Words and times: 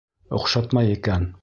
Оҡшатмай 0.39 0.93
икән... 0.97 1.33